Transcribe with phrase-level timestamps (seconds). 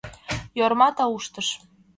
[0.59, 1.47] —Йорма тауштыш.